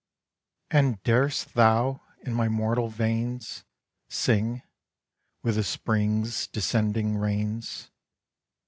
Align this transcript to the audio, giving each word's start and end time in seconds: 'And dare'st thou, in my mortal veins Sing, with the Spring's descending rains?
'And 0.71 0.97
dare'st 1.03 1.53
thou, 1.53 2.01
in 2.23 2.33
my 2.33 2.49
mortal 2.49 2.87
veins 2.87 3.65
Sing, 4.09 4.63
with 5.43 5.57
the 5.57 5.63
Spring's 5.63 6.47
descending 6.47 7.17
rains? 7.17 7.91